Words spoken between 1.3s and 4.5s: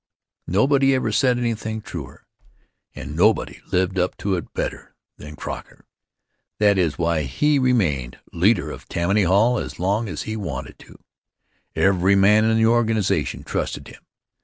anything truer, and nobody lived up to